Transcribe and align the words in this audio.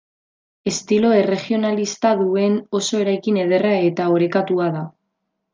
Estilo 0.71 1.11
erregionalista 1.17 2.15
duen 2.23 2.57
oso 2.81 3.05
eraikin 3.07 3.39
ederra 3.45 3.77
eta 3.93 4.11
orekatua 4.19 4.75
da. 4.81 4.87